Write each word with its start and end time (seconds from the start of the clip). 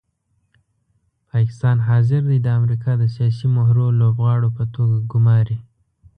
پاکستان 1.31 1.77
حاضر 1.87 2.21
دی 2.29 2.37
د 2.41 2.47
امریکا 2.59 2.91
د 2.97 3.03
سیاسي 3.15 3.47
مهرو 3.57 3.85
لوبغاړو 3.99 4.49
په 4.57 4.63
توګه 4.75 4.95
ګوماري. 5.11 5.57